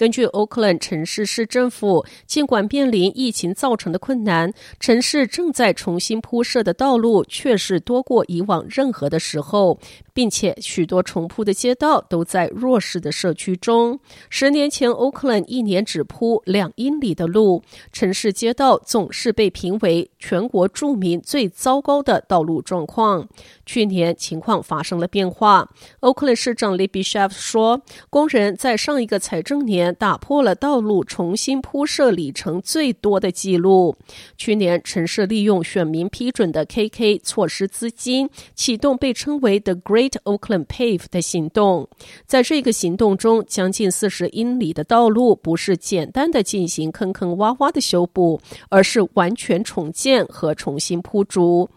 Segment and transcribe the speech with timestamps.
[0.00, 9.78] 根据 Oakland 城市市政府，尽管面临疫情造成的困难，城市正在重新铺设的道路却是多过以往任何的时候。
[10.12, 13.98] 并且许多重铺的街道都在弱势的社区中。
[14.28, 23.28] 十年前，Oakland 一年只铺两英里的路，城市街道总是被评为全国著名最糟糕的道路状况。
[23.64, 27.80] 去年情况发生了变化，Oakland 市长 Libby Schaaf 说，
[28.10, 33.96] 工人在上一个财政年打破了道路重新铺设里程最多的记录。
[34.36, 41.88] 去年，城市利用选民批准的 KK 措施资金，启动被称为 The Great Oakland Pave 的行动，
[42.26, 51.68] 在这个行动中，将近四十英里的道路不是简单的进行坑坑洼洼的修补，而是完全重建和重新铺筑。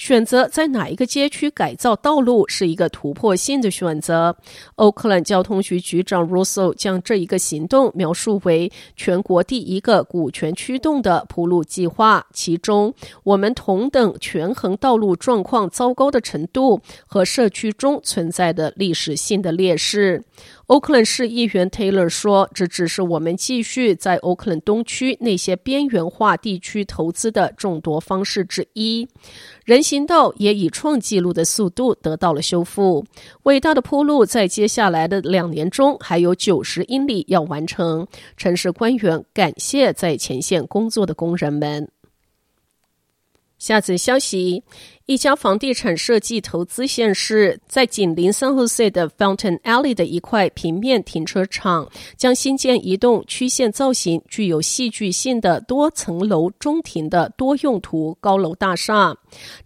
[0.00, 4.34] 选择在哪一个街区改造道路是一个突破性的选择。
[4.76, 20.24] 欧克兰交通局局长 Russell 将这一个行动描述为全国第一个股权驱动的铺路计划，其中我们同等权衡道路状况糟糕的程度和社区中存在的历史性的劣势。
[20.66, 29.08] 欧克兰市议员 Taylor 说：“这只是我们继续在欧克兰东区那些边缘化地区投资的众多方式之一。
[29.64, 33.04] 人行道也以创纪录的速度得到了修复。
[33.42, 38.06] 伟大的铺路在接下来的两年中还有九十英里要完成。
[38.36, 41.88] 城市官员感谢在前线工作的工人们。”
[43.60, 44.64] 下次消息。
[45.06, 59.16] 一家房地产设计投资显示，在紧邻 San Jose 的 Fountain Alley 的一块平面停车场，将新建一栋曲线造型、具有戏剧性的多层楼中庭的多用途高楼大厦。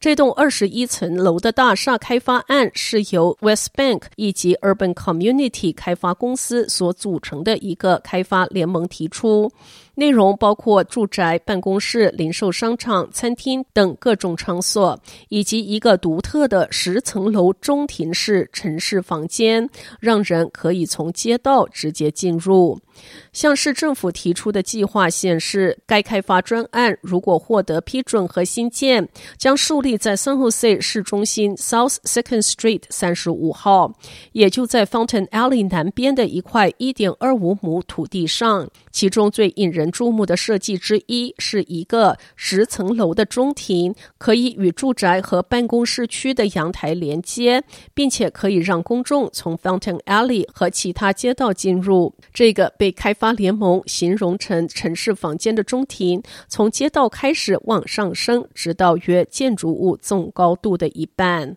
[0.00, 9.52] 这栋二十一层楼的大厦开发案是由 West Bank 以及 Urban Community 开发公司所组成的一个开发联盟提出，
[9.94, 14.98] 内容包括住宅、办公室、零售商场、餐厅等各种场所。
[15.28, 19.68] 以及一个独特的十层楼中庭式城市房间，
[20.00, 22.78] 让人可以从街道直接进入。
[23.32, 33.92] 向市政府提出的计划显示，该开发专案如果获得批准和新建，将树立在 San Jose 市中心 South Second Street 三十五号，
[34.32, 38.68] 也就在 Fountain Alley 南边的一块一点二五亩土地上。
[38.90, 52.14] 其中最引人注目的设计之一是一个十层楼的中庭，可以与住宅和办公室区的阳台连接，并且可以让公众从 Fountain Alley 和其他街道进入。
[52.32, 61.56] 这个被开发联盟形容成城市房间的中庭，从街道开始往上升，直到约建筑物总高度的一半。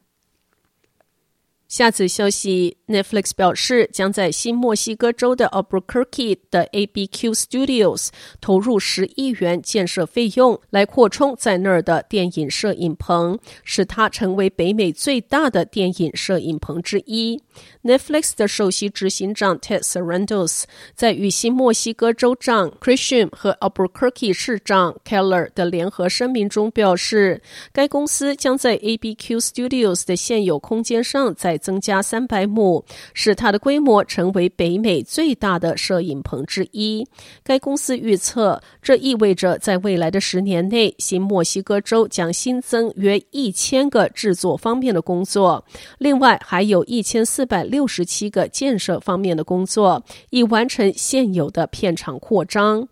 [1.67, 8.07] 下次消息，Netflix 表示将在新墨西哥州的 Albuquerque 的 ABQ Studios
[8.39, 17.44] 投入十亿元建设费用，来扩充在那儿的电影摄影棚，使它成为北美最大的电影摄影棚之一。
[17.84, 20.63] Netflix 的首席执行长 Ted Sarandos
[20.95, 27.41] 在与新墨西哥州长 Christian 和 Albuquerque 市长 Keller 的联合声明中表示，
[27.73, 37.06] 该公司将在 ABQ Studios 的现有空间上在增加三百亩，使它的规模成为北美最大的摄影棚之一。
[37.44, 45.64] 该公司预测，这意味着在未来的十年内，新墨西哥州将新增约一千个制作方面的工作，
[45.99, 47.58] 另外还有一千四百。
[47.67, 52.87] 六十七个建设方面的工作，以完成现有的片场扩张。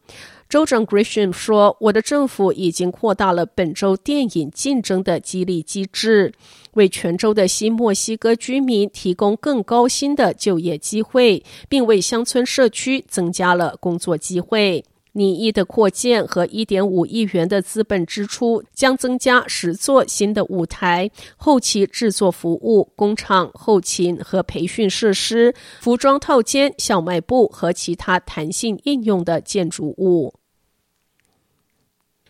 [0.48, 6.34] 州长 Grisham 说：“我的政府已经扩大了本州电影竞争的激励机制，
[6.74, 14.86] 为全州的新墨西哥居民提供更高薪的就业机会，并为乡村社区增加了工作机会。”
[15.18, 30.34] 拟议的扩建和一点五亿元的资本支出将增加十座新的舞台、后期制作服务、工厂、后勤和培训设施、服装套间、小卖部和其他弹性应用的建筑物。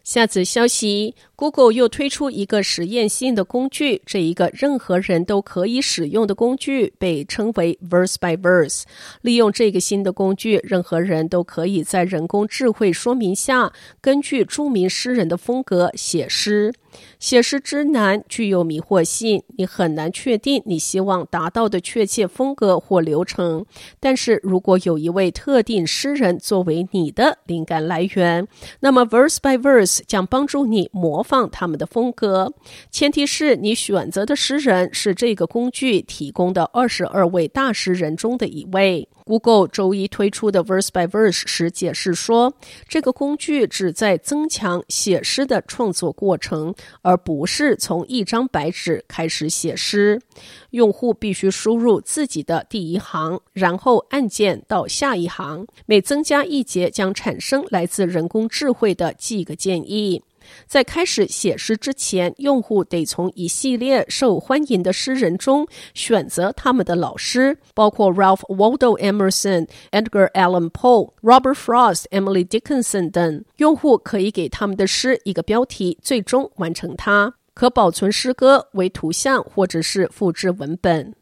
[0.03, 8.83] 下则消息：Google 又推出一个实验性的工具，这一个任何人都可以使用的工具被称为 Verse by Verse。
[9.21, 16.73] 利用这个新的工具，任何人都可以在人工智慧说明下，根据著名诗人的风格写诗。
[17.19, 23.65] 写诗之难具有迷惑性，你很难确定你希望达到的确切风格或流程。
[23.99, 28.47] 但是如果有一位特定诗人作为你的灵感来源，
[28.79, 32.53] 那么 Verse by Verse 将帮助你模仿他们的风格。
[32.91, 39.09] 前提是你选择的诗人是这个工具提供的二十二位大诗人中的一位。
[39.25, 42.53] Google 周一推出的 Verse by Verse 时解释说，
[42.87, 50.21] 这个工具旨在增强写诗的创作过程，而不是从一张白纸开始写诗。
[50.69, 55.65] 用户必须输入自己的第一行，然后按键到下一行。
[55.87, 60.21] 每增加一节，将产生来自人工智慧的几个建议。
[60.67, 73.43] 在开始写诗之前，用户得从一系列受欢迎的诗人中选择他们的老师，包括 Ralph Waldo Emerson、Edgar Allan Poe、Robert Frost、Emily Dickinson 等。
[73.57, 77.33] 用户可以给他们的诗一个标题，最终完成它。
[77.53, 81.13] 可保存诗歌为图像，或者是复制文本。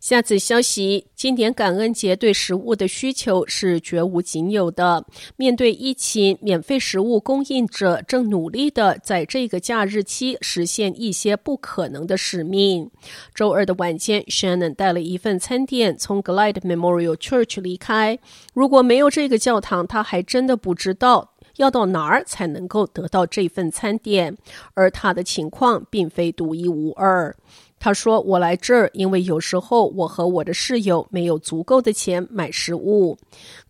[0.00, 5.04] 下次消息：今年感恩节对食物的需求是绝无仅有的。
[5.36, 12.88] 面对疫情，免费食物供应者正努力的在这个假日期实现一些不可能的使命。
[13.34, 18.18] 周二的晚间，Shannon 带了一份餐点从 Glide Memorial Church 离开。
[18.54, 24.36] 如果没有这个教堂，他还真的不知道要到哪儿才能够得到这份餐点。
[24.74, 27.32] 而他的情况并非独一无二。
[27.80, 33.16] 他说：“我来这儿，因为有时候我和我的室友没有足够的钱买食物。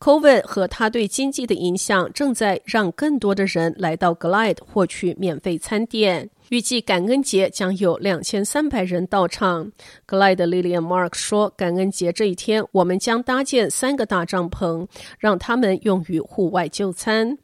[0.00, 6.30] COVID 和他对经济的影响正在让更多的人来到 Glide 获取免费餐点。
[6.48, 9.70] 预计感恩节将有两千三百人到场。
[10.06, 14.86] Glide 的 Lillian Mark 说：‘感恩节这一天，我们将搭建三个大帐篷，
[15.18, 17.36] 让他们用于户外就餐。’”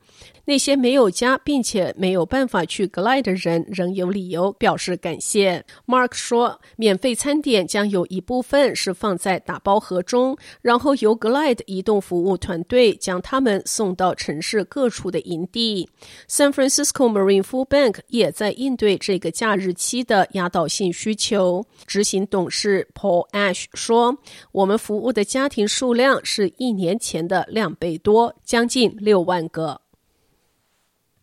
[0.47, 5.65] 那些没有家并且没有办法去 Glide 的人仍有理由表示感谢。
[5.87, 15.89] Mark 说，免费餐点将有一部分是放在打包盒中，然后由 Glide 移动服务团队将他们送到城市各处的营地。
[16.29, 21.65] San Francisco Marine Food Bank 也在应对这个假日期的压倒性需求。
[21.87, 24.19] 执行董事 Paul Ash 说
[24.53, 29.81] ：“我们服务的家庭数量是一年前的两倍多，将近六万个。”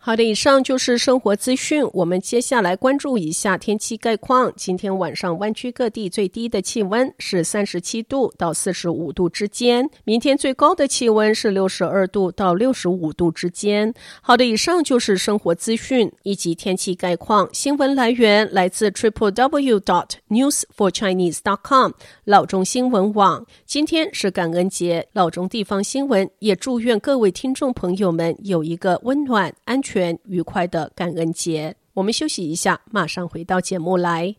[0.03, 1.88] 好的，以上就是生活资讯。
[1.94, 4.51] 我们接下来关注一下天气概况。
[4.56, 13.94] 今天晚上湾区各地最低的气温是三十七度到四十五度之间，明天最高的气温是六十二度到六十五度之间。
[14.24, 17.48] 好的，以上就是生活资讯以及天气概况。
[17.53, 21.92] 新闻来源来自 triple w dot news for chinese dot com
[22.24, 23.45] 老中新闻网。
[23.68, 29.91] 今天是感恩节，老中地方新闻也祝愿各位听众朋友们有一个温暖安全。
[29.92, 34.34] 全愉快的感恩节，我们休息一下，马上回到节目来。